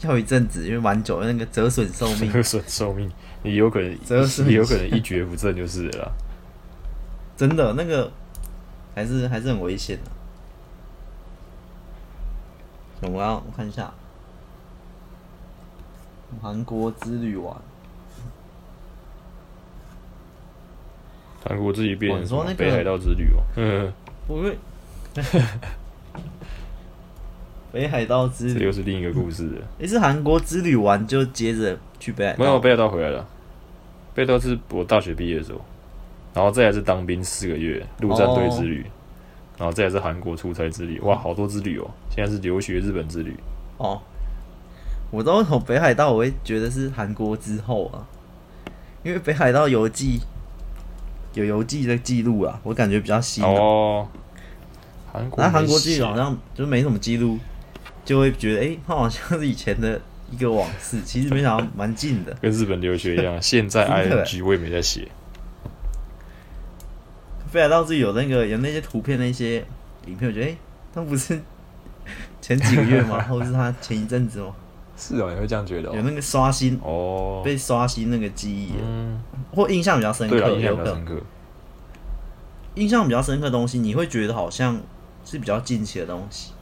[0.00, 3.08] 要一阵子，因为蛮久的那个折损寿命，折损寿命。
[3.44, 3.88] 你有可能，
[4.48, 6.12] 也有可能一蹶不振，就是了。
[7.38, 8.10] 真的，那个
[8.96, 9.96] 还是还是很危险
[13.00, 13.08] 的。
[13.08, 13.94] 我要我看一下，
[16.42, 17.56] 韩国之旅玩，
[21.48, 23.42] 韩国自己变成什么北海道之旅哦？
[23.56, 23.92] 嗯，
[24.26, 24.56] 不会。
[27.72, 29.66] 北海道之旅，这又是另一个故事了。
[29.78, 32.38] 你是韩国之旅完就接着去北海道？
[32.38, 33.26] 没有，北海道回来了。
[34.14, 35.60] 北海道是我大学毕业的时候，
[36.34, 38.84] 然后再来是当兵四个月陆战队之旅，
[39.58, 40.98] 然后再来是韩国出差之旅。
[41.00, 41.90] 哇，好多之旅哦！
[42.10, 43.36] 现在是留学日本之旅。
[43.76, 44.00] 哦，
[45.10, 48.08] 我都从北海道，我会觉得是韩国之后啊，
[49.02, 50.20] 因为北海道游记
[51.36, 54.08] 有游记的记录啊，我感觉比较新哦。
[55.12, 57.38] 韩国，那韩国记录好像就没什么记录。
[58.04, 63.42] 就会觉得，哎、欸，他好像是以前的一个往事， 其实没想到蛮近的，跟日本留学一样。
[63.42, 63.84] 现在
[64.24, 65.08] ing 我也没在写。
[67.52, 69.64] 北海道自己有那个有那些图片那些
[70.06, 70.58] 影片，我觉得，哎、欸，
[70.94, 71.42] 他不是
[72.40, 73.20] 前几个月吗？
[73.28, 74.54] 或是他前一阵子吗？
[74.96, 75.92] 是哦，你会这样觉得、哦？
[75.94, 79.20] 有那个刷新哦，被刷新那个记忆，嗯，
[79.54, 81.20] 或印象比较深刻，印象比较深刻。
[82.76, 84.80] 印象比较深刻的东西，你会觉得好像
[85.24, 86.52] 是比较近期的东西。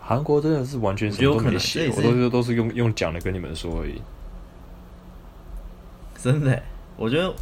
[0.00, 4.00] 韩国真的是完全什么都没写，我，我都是都是用用讲的跟你们说而已。
[6.16, 6.62] 真的，
[6.96, 7.34] 我觉得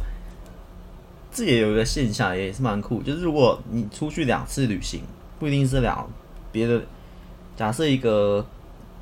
[1.31, 5.03] 这也有一个现象，也是蛮酷，就是如果你出去两次旅行，
[5.37, 6.09] 不一定是两
[6.51, 6.81] 别的，
[7.55, 8.43] 假设一个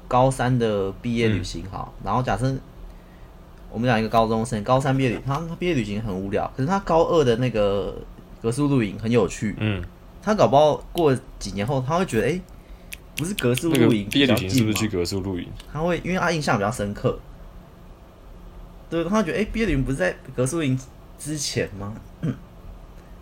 [0.10, 2.54] 高三的毕业旅行好，嗯、然后假设
[3.72, 7.96] 我们讲一个高中生，高三毕业旅，他他毕业旅行很无聊，可是他高二的那个
[8.42, 9.82] 格式露营很有趣，嗯，
[10.22, 12.42] 他搞不好过几年后他会觉得，哎、欸。
[13.18, 15.46] 不是格式露营，毕业旅行是不是去格式露营？
[15.74, 17.20] 他会，因为他印象比较深刻。
[18.90, 20.80] 对，他觉得，哎、欸，毕业旅行不是在格式露营
[21.18, 21.94] 之前吗？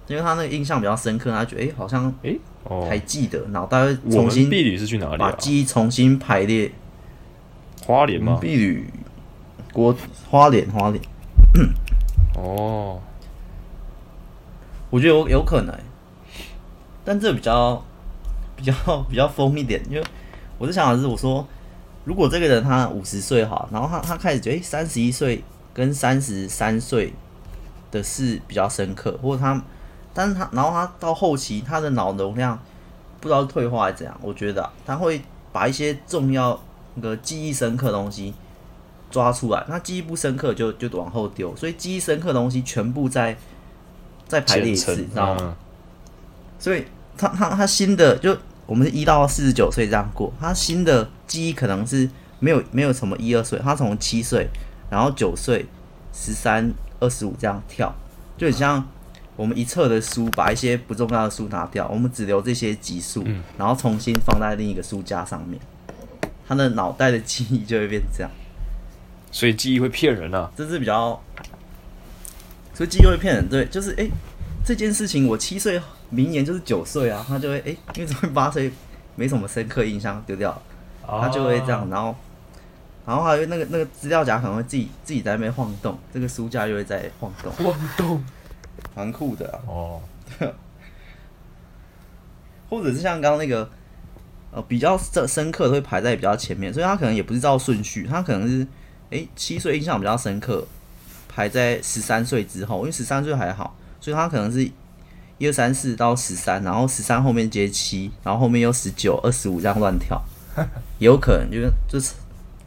[0.08, 2.36] 嗯，因为他那个印象比较深刻，他觉得，哎、欸，好像，哎，
[2.88, 4.50] 还记得，脑、袋会重新。
[4.50, 5.17] 毕旅是去哪里、啊？
[5.17, 6.72] 把记忆重新排列。
[7.86, 8.38] 花莲吗？
[8.41, 8.89] 碧旅，
[9.72, 9.96] 国
[10.30, 11.02] 花莲，花莲。
[12.36, 13.00] 哦，
[14.89, 15.74] 我觉得有有可能，
[17.06, 17.84] 但这比较。
[18.60, 18.74] 比较
[19.08, 20.04] 比较疯一点，因为
[20.58, 21.48] 我是想的是，我说
[22.06, 25.43] 如果这个人他五十岁哈，然后他他开始觉得三十一岁
[25.76, 27.13] 跟三十三岁
[27.91, 29.63] 的事比较深刻，或者他，
[30.18, 32.60] 但是他然后他到后期他的脑容量
[33.22, 36.60] 不知道是退化还是怎样，我觉得、啊、他会把一些重要
[36.96, 38.34] 那个记忆深刻的东西
[39.12, 43.38] 抓出来，那记忆不深刻就就往后丢，所以记忆深刻的东西全部在
[44.28, 45.40] 再排列一次，你知道吗？
[45.42, 45.56] 嗯、
[46.58, 46.84] 所以。
[47.20, 48.38] 他他他新的就
[48.68, 52.08] 我们是一到四十九岁这样过，他新的记忆可能是
[52.38, 54.48] 没有没有什么一二岁，他从七岁，
[54.92, 55.65] 然后九岁、
[56.13, 57.92] 十三、二十五这样跳，
[58.38, 58.88] 就很像
[59.38, 63.25] 我们一册的书，把一些不重要的书拿掉，我们只留这些集数，
[63.58, 65.58] 然后重新放在另一个书架上面，
[66.46, 68.29] 他的脑袋的记忆就会变这样，
[69.31, 71.21] 所以记忆会骗人啊，这是比较，
[72.73, 74.12] 所以记忆会骗人，对，就是哎、欸，
[74.65, 75.81] 这件事情我七岁。
[76.10, 78.71] 明年就是九岁啊，他就会哎、欸，因为怎么会八岁
[79.17, 82.15] 没什么深刻印象丢掉了，他就会这样，然后
[83.06, 88.23] 然后还有那个那个资料夹可能会自己自己在那边晃动，这个书架又会在晃动，晃动，
[88.96, 89.60] 蛮酷的啊。
[89.67, 90.02] 哦，
[92.69, 93.69] 或者是像刚刚那个。
[94.50, 98.65] 呃，比较深深刻的会排在比较前面，所以他可能也不是照顺序，他可能是，
[99.10, 100.65] 诶七岁印象比较深刻，
[101.28, 104.63] 排在十三岁之后，因为十三岁还好，所以他可能是
[105.38, 110.23] 一二三四到十三，然后十三后面接七，然后后面又十九、二十五这样乱跳，
[110.98, 112.13] 也 有可能就是就是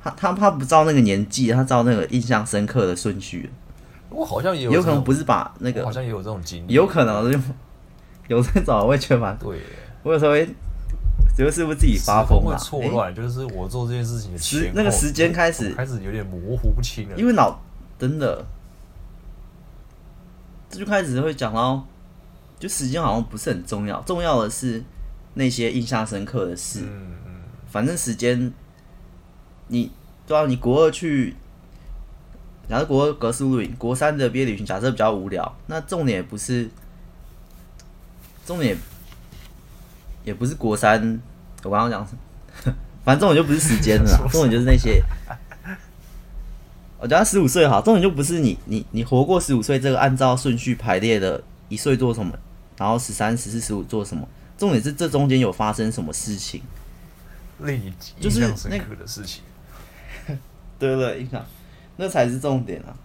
[0.05, 3.51] 他他他不照那个年纪，他照那个印象深刻的顺序。
[4.11, 7.39] 我好像也有，有可能不是把那个，好像也有这种经历，有可能就
[8.29, 9.61] 有这种我也觉得蛮对，
[10.03, 10.49] 我有时候会。
[11.37, 17.17] 就是不是自己发疯会错乱，欸、就是我做这件事情的时那个时间开始开始有点模糊不清了。
[17.17, 17.59] 因为脑
[17.99, 18.45] 真的，
[20.69, 21.87] 这就开始会讲到，
[22.59, 24.83] 就时间好像不是很重要，重要的是
[25.35, 26.81] 那些印象深刻的事。
[26.83, 27.33] 嗯嗯，
[27.67, 28.53] 反正时间，
[29.69, 29.91] 你
[30.27, 31.37] 对啊，你国二去，
[32.71, 36.71] 假如国二格式露营，国三的毕业旅行，假设比较无聊，那重点也不是
[38.47, 38.79] 重点。
[40.23, 41.19] 也不是国三，
[41.63, 42.75] 我刚刚讲什么？
[43.03, 45.03] 反正重点就不是时间了， 重点就是那些。
[46.99, 52.39] 我觉得十五岁哈，重点就不是你你你活过十五岁这个按照顺序排列的，一岁做什么，
[52.77, 56.61] 然后十三、十四、十五做什么，重点是这中间有发生什么事情，
[57.61, 59.43] 令你印象深刻的事情。
[60.79, 61.43] 对对对，印象，
[62.01, 62.97] 那才是重点啊。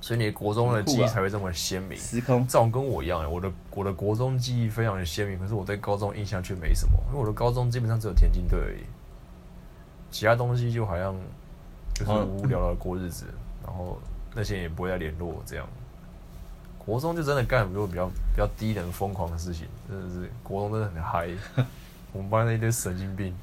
[0.00, 1.96] 所以你的国中的记忆才会这么鲜明。
[1.96, 8.82] 时空，这种跟我一样，我的我的国中记忆非常的鲜明，可是我对高中印象却没什么，因为我的高中基本上只有田径队而已，
[10.10, 11.14] 其他东西就好像
[11.94, 13.26] 就是无无聊聊的过日子，
[13.64, 14.00] 然后
[14.34, 15.66] 那些也不会再联络这样。
[16.78, 21.28] 国中就真的干很多比较比较低能疯狂的事情，真的是国中真的很嗨，
[22.12, 23.34] 我们班那一堆神经病。